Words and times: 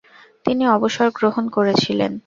তিনি 0.45 0.63
অবসর 0.67 1.07
গ্রহণ 1.17 1.45
করেছিলেন। 1.49 2.11